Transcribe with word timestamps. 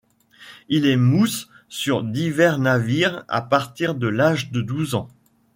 Il 0.67 0.87
est 0.87 0.95
mousse 0.97 1.47
sur 1.69 2.03
divers 2.03 2.57
navires 2.57 3.23
à 3.27 3.43
partir 3.43 3.93
de 3.93 4.07
l'âge 4.07 4.49
de 4.51 4.59
douze 4.59 4.95
ans. 4.95 5.11